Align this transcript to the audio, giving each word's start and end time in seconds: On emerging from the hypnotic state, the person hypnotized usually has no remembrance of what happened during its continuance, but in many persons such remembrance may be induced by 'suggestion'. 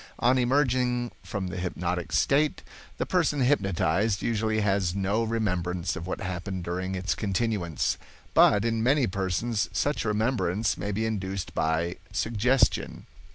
On 0.17 0.39
emerging 0.39 1.11
from 1.21 1.49
the 1.49 1.57
hypnotic 1.57 2.11
state, 2.11 2.63
the 2.97 3.05
person 3.05 3.41
hypnotized 3.41 4.23
usually 4.23 4.61
has 4.61 4.95
no 4.95 5.21
remembrance 5.23 5.95
of 5.95 6.07
what 6.07 6.21
happened 6.21 6.63
during 6.63 6.95
its 6.95 7.13
continuance, 7.13 7.99
but 8.33 8.65
in 8.65 8.81
many 8.81 9.05
persons 9.05 9.69
such 9.73 10.03
remembrance 10.03 10.75
may 10.75 10.91
be 10.91 11.05
induced 11.05 11.53
by 11.53 11.97
'suggestion'. 12.11 13.05